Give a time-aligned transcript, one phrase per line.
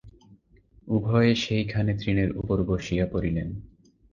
[0.87, 3.47] উভয়ে সেই খানে তৃণের উপর বসিয়া পড়িলেন।